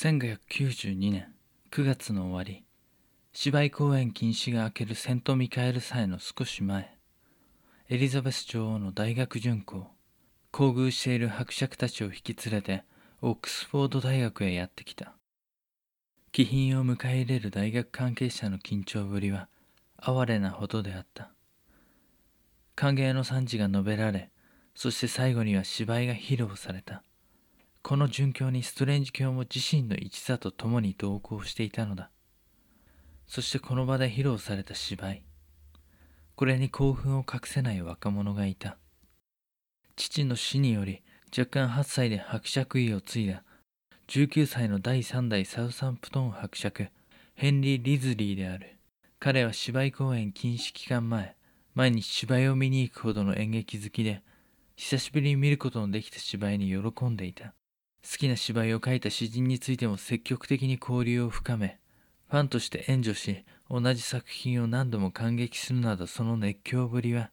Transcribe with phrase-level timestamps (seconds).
[0.00, 1.34] 1992年
[1.72, 2.62] 9月の終わり
[3.32, 6.96] 芝居公演禁止が明けるセント・ミカエル祭の少し前
[7.88, 9.88] エリザベス女王の大学巡行
[10.52, 12.84] 厚遇している伯爵たちを引き連れて
[13.22, 15.14] オックスフォード大学へやってきた。
[16.30, 19.48] 気品を迎え入れる大学関係者の緊張ぶりは
[19.96, 21.32] 哀れなほどであった。
[22.76, 24.30] 歓迎の賛辞が述べられ
[24.76, 27.02] そして最後には芝居が披露された。
[27.82, 32.10] この殉教にストレンジ教も自身の一座と共に同行していたのだ。
[33.26, 35.22] そしてこの場で披露された芝居。
[36.34, 38.76] これに興奮を隠せない若者がいた。
[39.96, 41.02] 父の死により
[41.36, 43.42] 若干8歳で伯爵位を継いだ。
[44.08, 46.88] 19歳の第3代サウサンプトン伯爵。
[47.34, 48.78] ヘンリー・リズリーである。
[49.20, 51.36] 彼は芝居公演禁止期間前
[51.74, 54.22] 毎日芝居を見に行くほどの演劇好きで
[54.76, 57.54] 久しぶりに見ることのできた芝居に喜んでいた。
[58.10, 61.78] 好きな芝居を書いた詩人についても積極的に交流を深め
[62.30, 67.30] ファンとして援助し同じ作品を何度も感激するなどその熱狂ぶりは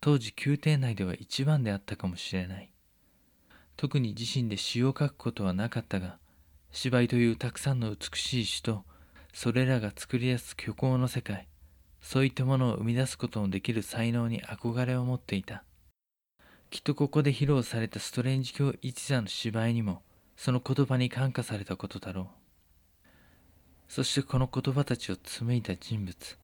[0.00, 2.70] 当時宮廷内では一番であったかもしれない。
[3.76, 6.18] 特に自身で詩を書くことはなかったが
[6.72, 8.84] 芝居というたくさんの美しい詩と
[9.32, 11.46] それらが作り出す虚構の世界
[12.00, 15.62] そういったものを生み出すことのできる才能に憧れを持っていた。
[16.70, 20.02] きっとここで披露されたストレンジ教一座の芝居にも
[20.38, 22.26] その言葉に感化されたことだろう。
[23.88, 26.38] そしてこの言葉たちを紡いだ人物。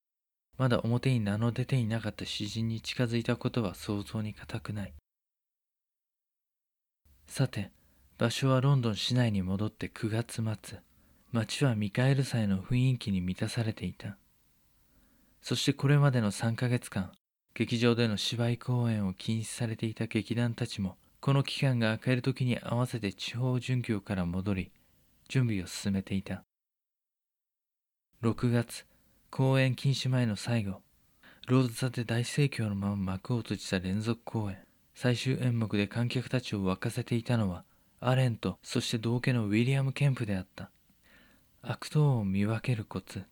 [0.59, 4.93] まだ表に名の出ていなかった詩人に近づいたことは想像に難くない。
[7.29, 7.71] さて
[8.19, 10.81] 場所はロンドン市内に戻って9月末。
[11.31, 14.17] 街はミカエル祭の雰囲気に満たされていた。
[15.41, 17.13] そしてこれまでの3ヶ月間
[17.55, 24.73] 劇場での芝居公演を禁止されていた劇団たちもこの期間が明ける時に合わせて地方巡業から戻り
[25.27, 26.45] 準備を進めていた。
[28.23, 28.85] 6月
[29.31, 30.83] 公演禁止前の最後
[31.49, 34.59] ロード座で大盛況のまま幕を閉じた連続公演。
[34.95, 37.65] 最終演目で観客たちを沸かせていたのは
[38.01, 40.71] アレンとそして同家のウィリアム・ケンプであった。
[41.63, 43.25] 悪党を見分けるコツ。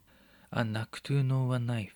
[0.50, 1.90] A Knack to Know a Knife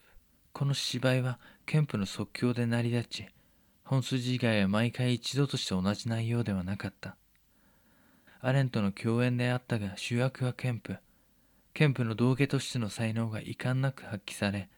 [0.52, 3.28] この芝居はケンプの即興で成り立ち
[3.88, 7.16] 本筋以外は毎回一度として同じ内容ではなかった。
[8.40, 10.96] アレンとの共演であったが主役はケンプ。
[11.72, 14.68] ケンプの道家としての才能が遺憾なく発揮され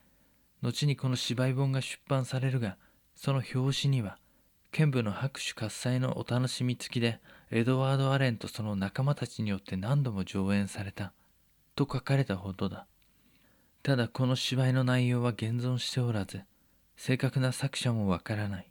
[0.63, 2.77] 後にこの芝居本が出版されるが
[3.15, 4.19] その表紙には
[4.73, 7.21] 剣舞の拍手喝采のお楽しみ付きで
[7.51, 11.13] エドワード・アレンとその仲間たちによって何度も上演された。
[11.75, 12.87] と書かれたほどだ。
[13.83, 16.43] ただこの芝居の内容は現存しておらず
[16.97, 18.71] 正確な作者もわからない。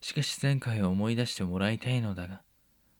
[0.00, 2.42] しかし前回を思い出してもらいたいのだが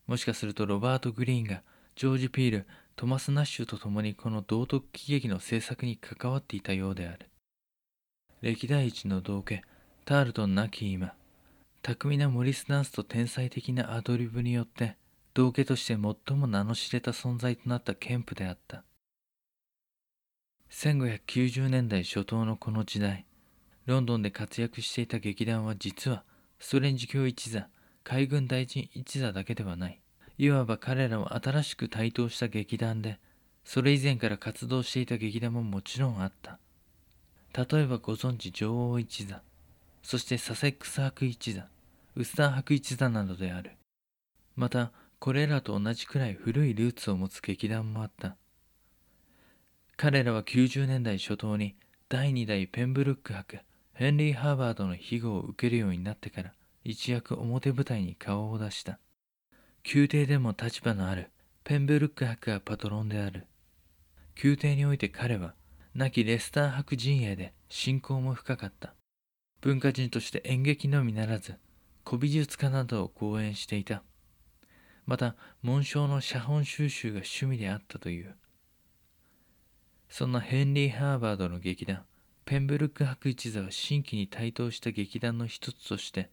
[0.07, 1.63] もしかするとロバート・グリーンが
[1.97, 2.67] ジョージ・ピール
[2.97, 7.31] トマス・ナッシュと共にこの道徳喜劇の制作に関わっていたようである。
[8.43, 9.63] 歴代一の道家
[10.05, 11.15] タールトン亡き今
[11.83, 14.97] 巧みなモリスダンスと天才的なアドリブによって
[15.35, 18.85] 道家として最も名の知れた存在となったケンプであった。
[20.71, 23.27] 1590年代初頭のこの時代
[23.87, 26.25] ロンドンで活躍していた劇団は実は
[26.61, 27.69] ストレンジ教一座
[28.05, 30.01] 海軍大臣一座だけではない。
[30.37, 33.19] いわば彼らは新しく台頭した劇団で
[33.65, 36.59] それ以前から活動していた劇団ももちろんあった。
[37.57, 39.43] 例えばご存知女王一座
[40.03, 41.67] そしてサセックス博一座
[42.15, 43.73] ウスター博一座などである。
[44.55, 48.37] またこれらと同じくらい古いルーツを持つ劇団もあった。
[49.97, 51.77] 彼らは90年代初頭に
[52.11, 53.61] 第2代ペンブルック博
[54.01, 58.99] ヘンリー・ハーバードの庇護を受けるようになってから一躍表舞台に顔を出した。
[59.95, 61.31] 宮廷でも立場のある
[61.65, 63.47] ペンブルック博がパトロンである。
[64.43, 65.53] 宮廷において彼は
[65.95, 68.95] 亡きレスター博陣営で信仰も深かった。
[69.61, 71.57] 文化人として演劇のみならず
[72.07, 74.03] 古美術家などを講演していた。
[75.05, 78.35] また紋章の写本収集が趣味であったという。
[80.09, 82.07] そんなヘンリー・ハーバードの劇団
[82.51, 86.31] ペンブルック博一座は新規に台頭した劇団の一つとして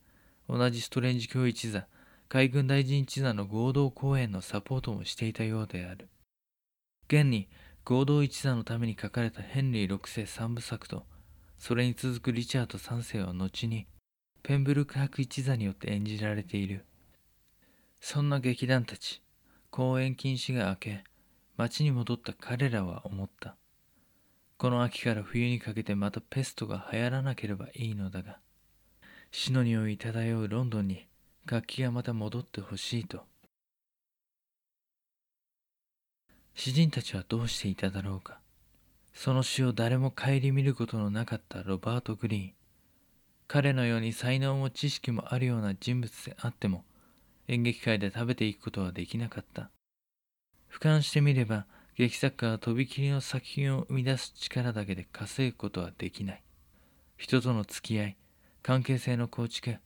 [0.50, 1.86] 同じストレンジ教一座
[2.28, 6.10] 海軍大臣一座の合同公演のサポートもしていたようである。
[7.08, 7.48] 現に
[7.86, 11.06] 合同一座のために書かれたヘンリー6世三部作と
[11.60, 13.86] それに続くリチャード3世は後に
[14.42, 16.84] ペンブルック博一座によって演じられている。
[18.02, 19.22] そんな劇団たち
[19.70, 21.04] 公演禁止が明け
[21.58, 23.56] 町に戻った彼らは思った。
[24.58, 28.40] この秋から冬にかけてまたペストが流行らなければいいのだが
[29.32, 31.08] 死の匂い漂うロンドンに
[31.46, 33.24] 楽器がまた戻ってほしいと。
[36.56, 38.40] 詩人たちはどうしていただろうか。
[39.14, 42.54] その詩を誰も顧みることのなかったロバート・グリーン。
[43.48, 46.84] 彼のように才能も知識もあるような人物であっても
[47.48, 49.70] 演劇界で食べていくことはできなかった。
[50.70, 51.66] 俯瞰してみれば
[51.98, 56.44] 劇作家はとびきりの作品を生み出す力だけで稼ぐことはできない。
[57.18, 58.18] 人との付き合い
[58.62, 59.78] 関係性の構築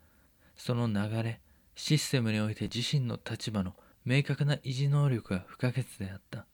[0.58, 1.40] その流れ
[1.74, 6.46] システムにおいて自身の立場の明確な維持能力が不可欠であった。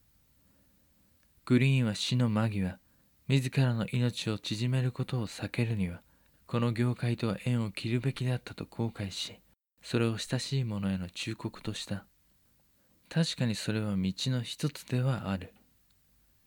[1.44, 2.78] グリーンは死の間際
[3.26, 6.02] 自らの命を縮めることを避けるには
[6.46, 9.40] この業界とは縁を切るべきだったと後悔し
[9.82, 12.04] それを親しい者への忠告とした。
[13.08, 15.52] 確かにそれは道の一つではある。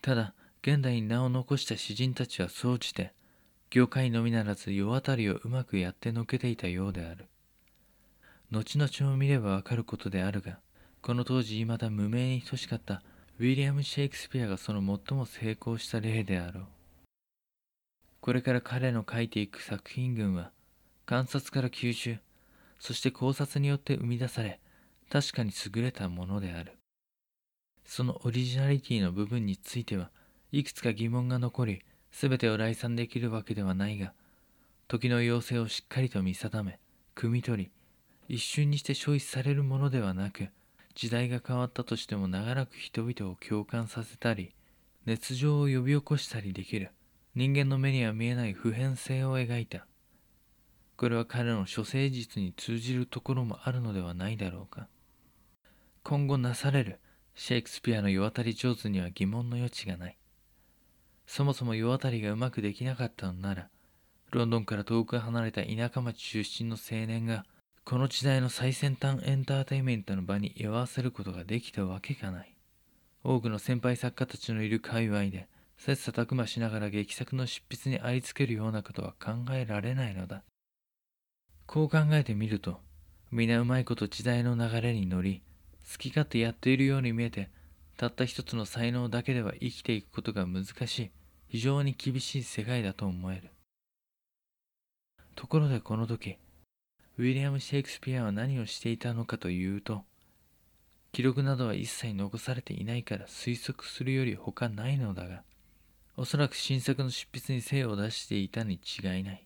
[0.01, 3.13] ただ現代に名を残した詩人たちは総じて
[3.69, 7.25] 業界のみならず世渡りをうまくやってのけていたようである。
[8.51, 10.59] 後々を見ればわかることであるが
[11.01, 13.01] この当時未だ無名に等しかった
[13.39, 16.65] ウィリアム・シェイクスピアがその最も成功した例であろう。
[18.19, 20.51] これから彼の書いていく作品群は
[21.07, 22.17] 観察から吸収
[22.79, 24.59] そして考察によって生み出され
[25.11, 26.77] 確かに優れたものである。
[27.83, 30.09] そのオリジナリティの部分については
[30.53, 31.81] いくつか疑問が残り
[32.11, 34.13] 全てを来賛できるわけではないが
[34.87, 36.79] 時の要請をしっかりと見定め
[37.15, 37.71] 汲み取り
[38.29, 40.47] 一瞬にして消費されるものではなく
[40.95, 44.53] 時代が変わったとしても長らく人々を共感させたり
[45.05, 46.91] 熱情を呼び起こしたりできる
[47.35, 49.85] 人間の目には見えない普遍性を描いた。
[50.97, 54.87] これは彼の処世術に通じるところもあるのではないだろうか。
[56.03, 56.99] 今後なされる
[57.35, 60.17] シェイクスピアの世渡り上手には疑問の余地がない
[61.25, 63.69] そもそも世渡りがうまくできなかったのなら
[64.31, 67.45] ロンドンから遠く離れた田舎町出身の青年が
[67.83, 72.55] この時代の最先端エンターテインメントの場に居合わせることができたわけがない
[73.23, 75.47] 多くの先輩作家たちのいる界隈で
[75.83, 80.43] 切磋琢磨しながら劇作の執筆にありつけるようなことは考えられないのだ。
[81.65, 82.81] こう考えてみると、
[83.31, 85.41] 皆うまいこと時代の流れに乗り、
[85.89, 87.49] 好き勝手やっているように見えて、
[87.97, 91.11] たった一つの才能だけでは生きていくことが難しい、
[91.49, 93.49] 非常に厳しい世界だと思える。
[95.35, 96.37] ところでこの時、
[97.17, 100.03] ウィリアム・シェイクスピアは何をしていたのかというと、
[101.11, 105.43] 記録などは一切残されていないから推測するより他ないのだが、
[106.15, 109.45] おそらく新作の執筆に精を出していたに違いない。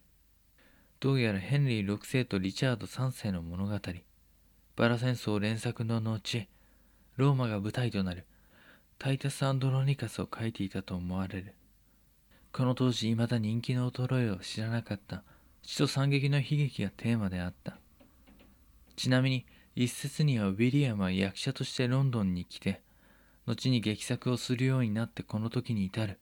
[0.99, 3.79] どうやらヘンリー6世とリチャード3世の物語、
[4.75, 6.47] バラ戦争連作の後、
[7.15, 8.25] ローマが舞台となる
[8.99, 11.53] タイタス・アンドロニカスを書いていたと思われる。
[12.51, 15.23] この当時未だ人気の衰えを知らなかった
[15.61, 17.77] 死と惨劇の悲劇がテーマであった。
[18.97, 19.45] ちなみに
[19.75, 22.81] 一説にはウィリアムは役者としてロンドンに来て、
[23.45, 26.19] 後に劇作をするようになってこの時に至る。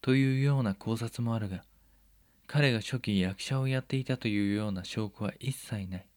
[0.00, 1.64] というような考察もあるが、
[2.46, 6.09] 彼が初期役者をやっていたというような証拠は一切ない。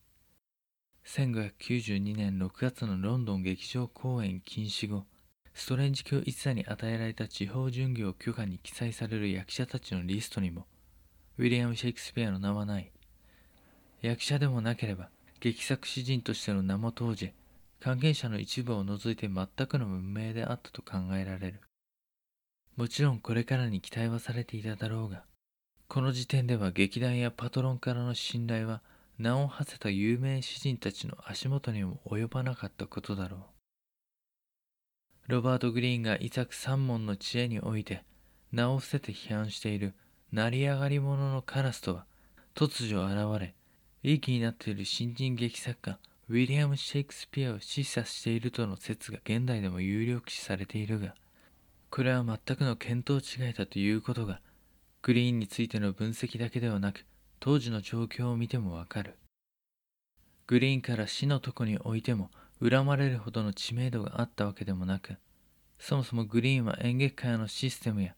[1.06, 5.06] 1592年6月のロンドン劇場公演禁止後、
[5.54, 10.66] ストレンジ教一座に与えられた地方巡業許可に記載される役者たちのリストにも、
[11.38, 12.92] ウィリアム・シェイクスピアの名はない。
[14.02, 17.34] 役者でもなければ、劇作詩人としての名も当時、
[17.82, 21.60] 関係者の一部を除いて全くの無名であったと考えられる。
[22.78, 25.26] もちろんこれからに期待はされていただろうが、
[25.90, 28.82] この時点では劇団やパトロンからの信頼は
[29.18, 33.42] 名を馳せた有名詩人たちの足元にも及ばなかったことだろう。
[35.28, 38.04] ロバート・グリーンがイザク三門の知恵において
[38.52, 39.94] 名を伏せて批判している
[40.32, 42.06] 成り上がり者のカラスとは
[42.56, 43.56] 突如現れ、
[44.04, 51.16] いい気になっている新人劇作家ウィリアム・シェイクスピアを示唆しているとの説が現代でも有力視されているが、
[51.90, 54.40] これは全くの見当違いだということが、
[55.02, 57.06] グリーンについての分析だけではなく、
[57.46, 59.18] 当時の状況を見てもわかる。
[60.48, 62.32] グリーンから死のとこにおいても
[62.62, 65.18] 恨まれるほどの知名度があったわけでもなく、
[65.78, 68.16] そもそもグリーンは演劇界のシステムや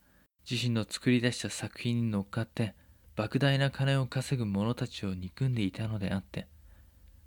[0.47, 2.75] 自身の作り出した作品に乗っかって
[3.15, 6.45] 莫大な金を稼ぐ者たちを憎んでいたのであって、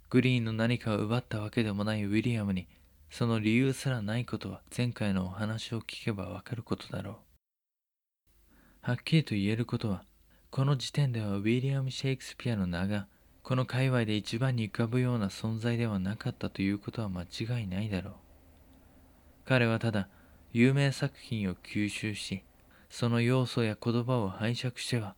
[0.08, 2.68] グリーンの何かを奪ったわけでもないウィリアムに
[3.10, 7.14] その理由すらないことは前回のお話を聞けばわかることだろう。
[8.82, 10.04] はっきりと言えることは、
[10.50, 13.06] この時点ではウィリアム・シェイクスピアの名が
[13.42, 18.14] この界隈で一番に浮かぶような存在ではなかったということは間違いないだろう。
[19.44, 20.08] 彼はただ
[20.52, 22.42] 有名作品を吸収し、
[22.90, 25.14] その要素や言葉を拝借しては、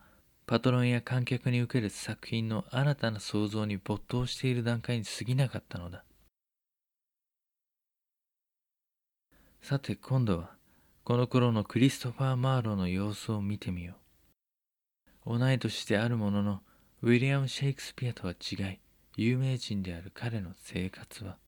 [0.46, 6.04] パトロンや観客に受ける作品の新たな創造に没頭している段階に過ぎなかったのだ。
[9.62, 10.50] さて今度は
[11.04, 14.09] この頃のクリストファー・マーローの様子を見てみよう
[15.32, 16.60] 同い年であるものの
[17.02, 18.80] ウィリアム・シェイクスピアとは違い
[19.16, 21.38] 有名人である彼の生活は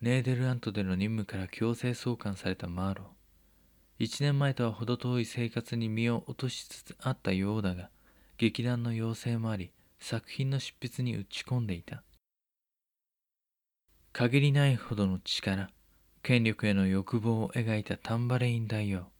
[0.00, 3.06] ネーデルラントでの任務から強制送還されたマーロー。
[3.98, 7.90] 一年前とは程遠い生活に身を落としつつあったようだが
[8.36, 12.04] 劇団の要請もあり作品の執筆に打ち込んでいた。
[14.12, 15.70] 限りないほどの力
[16.22, 19.13] 権力への欲望を描いたタンバレイン大王。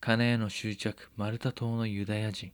[0.00, 2.52] 金への執着マルタ島のユダヤ人。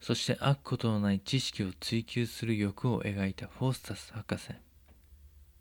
[0.00, 4.52] そして悪ことのない知識を追求する欲を描いたフォースタス博士。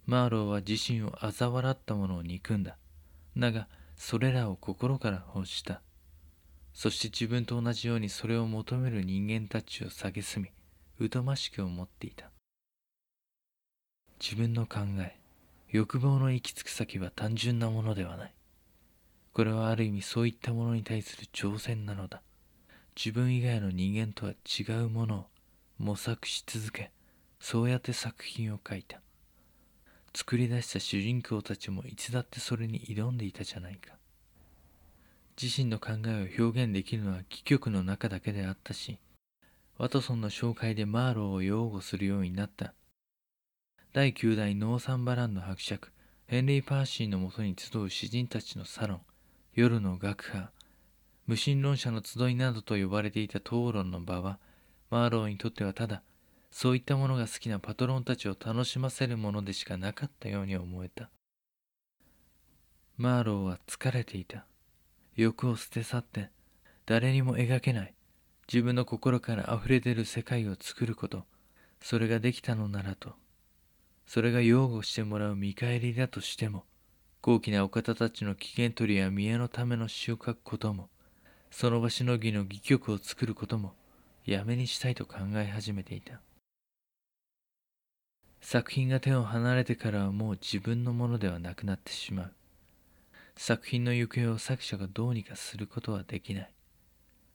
[0.05, 2.77] マーローは自身を嘲笑ったものを憎んだ。
[3.35, 5.81] だがそれらを心から欲した。
[6.75, 10.39] そして自分と同じようにそれを求める人間たちを蔑
[10.99, 12.29] み疎ましく思っていた。
[14.21, 15.17] 自分の考え
[15.69, 18.33] 欲望の行き着く先は単純なものではない。
[19.39, 22.21] これはある意味そういったものに対する挑戦なのだ。
[22.93, 25.25] 自分以外の人間とは違うものを
[25.77, 26.91] 模索し続け
[27.39, 28.99] そうやって作品を書いた。
[30.13, 33.93] 作り出した主人公たちもいつだってそれに挑んでいたじゃないか。
[35.41, 38.99] 自身の考えを表現できるのは戯曲の中だけであったし
[39.77, 42.73] ワトソンの紹介でマーローを擁護するようになった。
[43.93, 45.93] 第9代ノーサンバランド伯爵
[46.27, 49.01] ヘンリー・パーシーのもとに集う詩人たちのサロン。
[49.53, 50.51] 夜の学派
[51.25, 54.39] 無神論者の集いなどと呼ばれていた討論の場は
[54.89, 56.01] マーローにとってはただ
[56.51, 61.09] そういったものが好きなパトロンたちを楽しませるものでしかなかったように思えた。
[62.97, 64.45] マーローは疲れていた。
[65.15, 66.29] 欲を捨て去って
[66.85, 67.93] 誰にも描けない
[68.51, 71.25] 自分の心から溢れ出る世界を作ること
[71.81, 73.13] それができたのならと。
[74.07, 76.65] それが擁護してもらう見返りだとしても
[77.21, 80.89] 高貴なお方たちの機嫌取りや見栄のための詩を書くことも
[81.51, 83.73] その場しのぎの戯曲を作ることも
[84.25, 86.21] やめにしたいと考え始めていた
[88.41, 92.33] 作品が手を離れてからはもう自分のものではなくなってしまう
[93.35, 96.51] 作品の行方を作者がどうにかすることはできない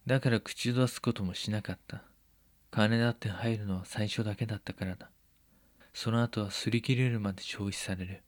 [0.06, 2.02] だから口を出すこともしなかった。
[2.70, 5.10] 金だって入るのは最初だけだったからだ。
[5.94, 8.22] その後は擦り切れるまで消費される。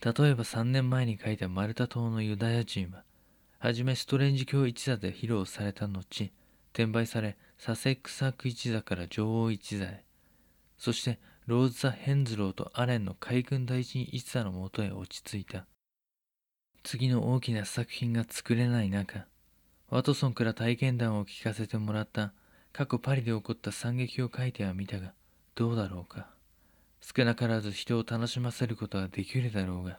[0.00, 3.04] 例えば3年前に書いたマルタ島のユダヤ人は、
[3.58, 6.32] はじめストレンジ教一座で披露された後、
[6.72, 10.04] 転売され、サセックサーク一座から女王一座へ、
[10.76, 15.66] そしてローズ・ザ・ヘンズローとアレンの海軍大臣一座のもとへ落ち着いた。
[16.82, 19.26] 次の大きな作品が作れない中、
[19.88, 22.32] ワトソンから体験談を聞かせてもらった
[22.72, 25.14] 過去パリで起こった惨劇を書いてはみたが
[25.54, 26.33] どうだろうか
[27.04, 29.98] 少なからず人を楽しませることはできるだろうが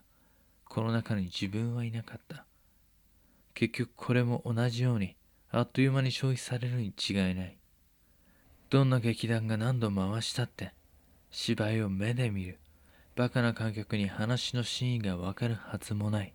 [0.64, 2.46] この中に自分はいなかった。
[3.54, 5.16] 結局これも同じように
[5.52, 7.58] あっという間に消費されるに違いない。
[8.72, 10.74] どんな劇団が何度回したって
[11.30, 12.58] 芝居を目で見る。
[13.16, 16.34] バカな観客に話の真意がわかるはずもない。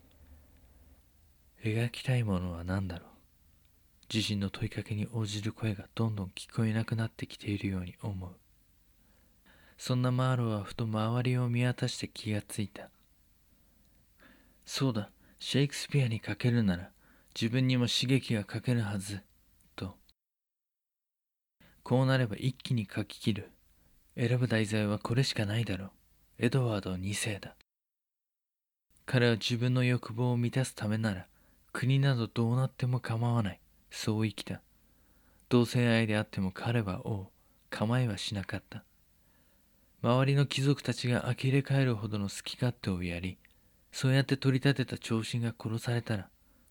[1.64, 3.08] 描きたいものは何だろう。
[4.12, 8.30] 自身の問いかけに応じる声がどんどん聞こえなくなってきているように思う。
[9.82, 12.90] そんなマーロはふと周りを見渡して気がついた。
[14.66, 15.08] そうだ
[15.38, 16.90] シェイクスピアにかけるなら
[17.34, 19.22] 自分にも刺激がかけるはず
[19.76, 19.94] と。
[21.82, 23.52] こうなれば一気に書き切る。
[24.18, 25.90] 選ぶ題材はこれしかないだろう。
[26.40, 27.56] エドワード2世だ。
[29.06, 31.26] 彼は自分の欲望を満たすためなら
[31.72, 33.60] 国などどうなっても構わない。
[33.90, 34.60] そう生きた。
[35.49, 37.30] 同性愛であっても彼は王。
[37.70, 38.84] 構えはしなかった。
[40.02, 43.38] 周りの貴族たちが呆れ返るほどの好き勝手をやり
[43.92, 46.28] そうやって取り立てた長身が殺されたら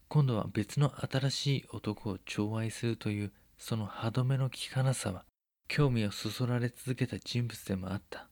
[0.08, 5.24] 今度は別の新しい男を寵愛するというその歯止めの効かなさは
[5.68, 8.28] 興味をそそられ続けた人物でもあった。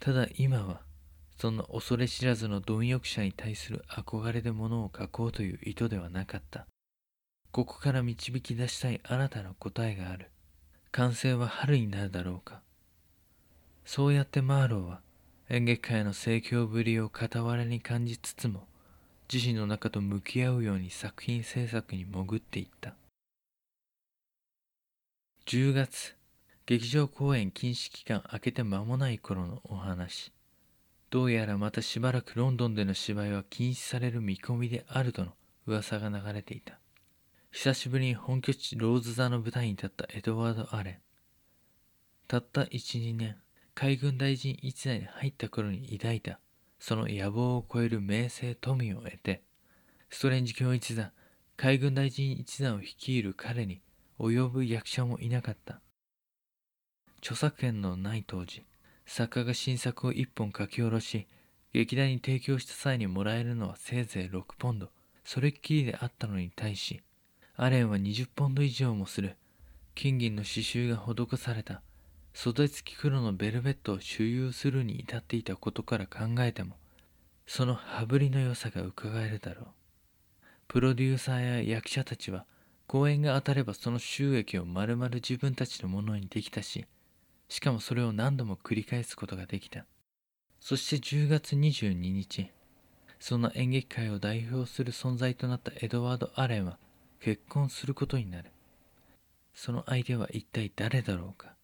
[0.00, 0.80] ただ今は
[1.38, 6.66] そんな恐れ知らずの貪欲者に対する憧れで物を書こうという意図ではなかった。
[7.52, 10.32] ここから導き出したい新たな答えがある。
[10.90, 12.60] 完成は春になるだろうか。
[13.90, 15.00] そうやってマーローは
[15.48, 18.66] 演劇界の盛況ぶりを傍らに感じつつも
[19.32, 22.96] 自身の中と向き合うように作品制作に潜っていった。
[25.46, 26.14] 10月
[26.66, 30.34] 劇場公演禁止期間明けて間もない頃のお話。
[31.08, 35.32] どうやらまたしばらくロンドンでの芝居は禁止される見込みであるとの
[35.66, 36.78] 噂が流れていた。
[37.52, 40.98] 久しぶりに本拠地ローズ座の舞台に立ったエドワード・アレン。
[42.26, 42.68] たった1、
[43.00, 43.38] 2年、
[43.80, 46.40] 海軍大臣一代に入った頃に抱いた
[46.80, 49.44] その野望を超える名声富を得て
[50.10, 51.12] ストレンジ教一座
[51.56, 53.80] 海軍大臣一座を率いる彼に
[54.18, 55.80] 及ぶ役者もいなかった。
[57.18, 58.64] 著作権のない当時
[59.06, 61.28] 作家が新作を1本書き下ろし
[61.72, 64.88] 劇団に提供した際にもらえるのはせいぜい6ポンド
[65.24, 67.00] それっきりであったのに対し
[67.56, 69.36] アレンは20ポンド以上もする。
[69.94, 71.82] 金銀の刺繍が施された。
[72.40, 76.76] 袖付き黒のベルベットを周遊するに至っていたことから考えても
[77.48, 79.66] その羽振りの良さがうかがえるだろう。
[80.68, 82.44] プロデューサーや役者たちは
[82.86, 86.86] 公演が当たればその収益を丸々自分たちのものにできたし
[87.48, 89.84] しかもそれを何度も繰り返すことができた。
[90.60, 92.52] そして10月22日
[93.18, 96.78] そんな演劇界を代表する存在となったエドワード・アレンは
[97.18, 98.52] 結婚することになる。
[99.54, 101.57] その相手は一体誰だろうか。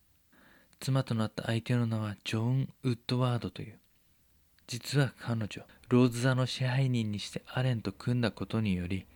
[0.84, 3.78] 妻となった相手の名はジョン・ウッドワードという。
[4.66, 9.06] 実は彼女ローズ座の支配人にしてアレンと組んだことにより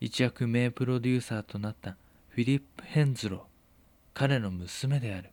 [0.00, 1.98] 一躍名プロデューサーとなった
[2.30, 3.40] フィリップ・ヘンズロー
[4.14, 5.32] 彼の娘である。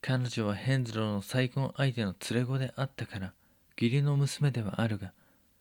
[0.00, 3.34] 彼女はヘンズローの再婚相手の連れ子であったから
[3.80, 5.12] 義理の娘ではあるが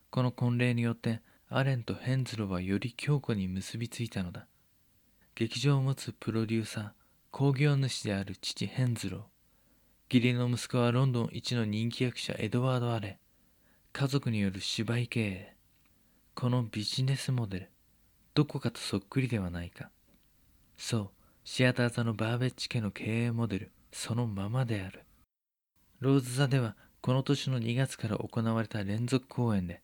[0.10, 4.48] この婚礼によってアレンとヘンズローはより強固に結びついたのだ。
[5.36, 6.90] 劇場を持つプロデューサー
[7.38, 9.22] 興行主である父ヘンズロー。
[10.12, 13.20] 義理の息子はロンドン一の人気役者エドワード・アレ。
[13.94, 15.56] 家族による芝居経営。
[16.34, 17.70] このビジネスモデル
[18.34, 19.92] どこかとそっくりではないか。
[20.80, 21.10] そう
[21.44, 25.04] シアター座のバーベッジ家の経営モデルそのままである。
[26.00, 29.84] ローズ座ではこの年の2月から行われた連続公演で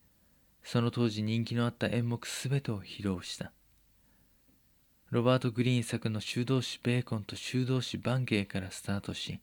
[0.63, 3.51] その当時人気のあった演目すべてを披露した。
[5.13, 9.39] ロバート・グリーン作の修道士ベーコンと修道士バンゲーからスタートし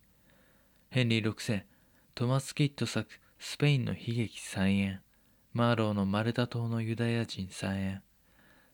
[0.89, 1.65] ヘンリー6世
[2.17, 5.01] トマス・キッド作スペインの悲劇再演
[5.53, 8.03] マーローのマルタ島のユダヤ人再演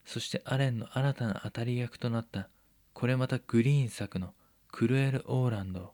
[0.07, 2.49] そしてアレンの新たな当たり役となった
[2.95, 4.33] これまたグリーン作の
[4.73, 5.93] クルエル・オーランド。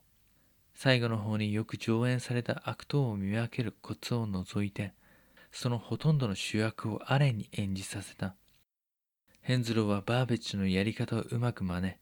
[0.73, 4.95] 最後の方によく上演された悪党を見分けるコツを除いて
[5.51, 8.37] そのほとんどの主役をアレンに演じさせた。
[9.43, 11.95] ヘンズローはバーベッジのやり方をうまく真似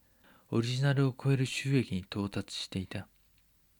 [0.51, 3.07] オリジナルを超える収益に到達していた。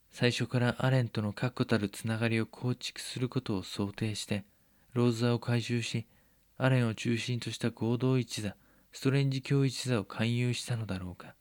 [0.10, 4.46] 最初からアレンとの確固たるつながりを構築することを想定して
[4.94, 6.08] ローズ座を改修し
[6.58, 8.56] アレンを中心とした合同一座
[8.92, 11.36] ストレンジ教一座を勧誘したのだろうか。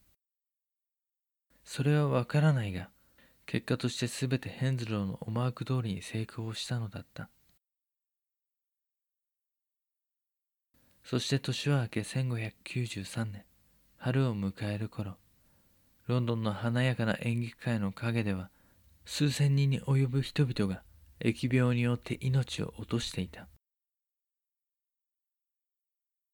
[1.64, 2.90] それはわからないが
[3.46, 7.30] 結果として全てヘンズローの思惑通りに成功したのだった。
[11.04, 13.44] そして年は明け1593年
[13.96, 15.16] 春を迎える頃
[16.06, 18.50] ロンドンの華やかな演劇界の陰では
[19.04, 20.82] 数千人に及ぶ人々が
[21.20, 23.46] 疫病によって命を落としていた。